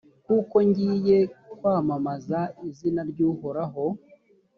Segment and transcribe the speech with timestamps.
[0.25, 1.17] kuko ngiye
[1.57, 3.85] kwamamaza izina ry’uhoraho.